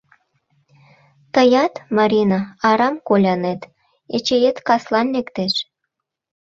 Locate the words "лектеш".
5.15-5.53